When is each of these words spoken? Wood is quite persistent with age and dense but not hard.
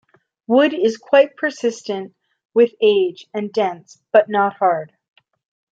Wood 0.47 0.73
is 0.73 0.97
quite 0.97 1.35
persistent 1.37 2.15
with 2.55 2.71
age 2.81 3.27
and 3.35 3.53
dense 3.53 4.01
but 4.11 4.29
not 4.31 4.55
hard. 4.55 4.93